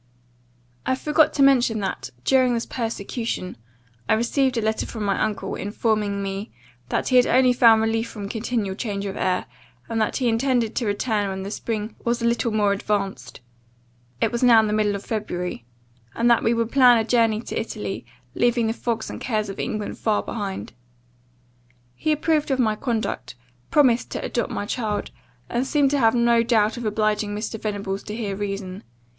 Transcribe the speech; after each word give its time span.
"I 0.83 0.95
forgot 0.95 1.31
to 1.35 1.43
mention 1.43 1.77
that, 1.81 2.09
during 2.23 2.55
this 2.55 2.65
persecution, 2.65 3.55
I 4.09 4.15
received 4.15 4.57
a 4.57 4.61
letter 4.63 4.87
from 4.87 5.03
my 5.03 5.21
uncle, 5.21 5.53
informing 5.53 6.23
me, 6.23 6.49
'that 6.89 7.09
he 7.09 7.27
only 7.27 7.53
found 7.53 7.83
relief 7.83 8.09
from 8.09 8.27
continual 8.27 8.73
change 8.75 9.05
of 9.05 9.15
air; 9.15 9.45
and 9.87 10.01
that 10.01 10.17
he 10.17 10.27
intended 10.27 10.73
to 10.73 10.87
return 10.87 11.29
when 11.29 11.43
the 11.43 11.51
spring 11.51 11.93
was 12.03 12.19
a 12.19 12.25
little 12.25 12.51
more 12.51 12.73
advanced 12.73 13.41
(it 14.19 14.31
was 14.31 14.41
now 14.41 14.59
the 14.63 14.73
middle 14.73 14.95
of 14.95 15.05
February), 15.05 15.65
and 16.15 16.31
then 16.31 16.43
we 16.43 16.51
would 16.55 16.71
plan 16.71 16.97
a 16.97 17.03
journey 17.03 17.39
to 17.41 17.59
Italy, 17.61 18.03
leaving 18.33 18.65
the 18.65 18.73
fogs 18.73 19.07
and 19.07 19.21
cares 19.21 19.49
of 19.49 19.59
England 19.59 19.99
far 19.99 20.23
behind.' 20.23 20.73
He 21.93 22.11
approved 22.11 22.49
of 22.49 22.57
my 22.57 22.75
conduct, 22.75 23.35
promised 23.69 24.09
to 24.13 24.25
adopt 24.25 24.49
my 24.49 24.65
child, 24.65 25.11
and 25.47 25.67
seemed 25.67 25.91
to 25.91 25.99
have 25.99 26.15
no 26.15 26.41
doubt 26.41 26.75
of 26.75 26.85
obliging 26.85 27.35
Mr. 27.35 27.61
Venables 27.61 28.01
to 28.05 28.15
hear 28.15 28.35
reason. 28.35 28.83